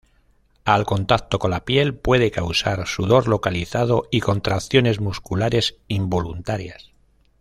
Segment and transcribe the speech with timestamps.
[0.65, 6.91] Al contacto con la piel puede causar sudor localizado y contracciones musculares involuntarias.